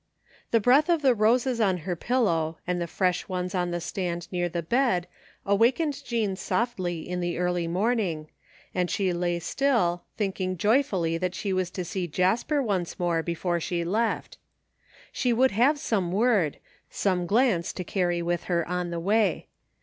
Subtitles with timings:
[0.49, 4.27] The breath of the roses on her pillow and the fresh ones on the stand
[4.31, 5.07] near the bed
[5.45, 8.27] wakened Jean softly in the early morning,
[8.73, 13.21] and she lay still, thinking joy ously that she was to see Jasper once more
[13.21, 14.39] before she left
[15.11, 16.57] She would have some word,
[16.89, 19.49] some glance to carry with her on the way.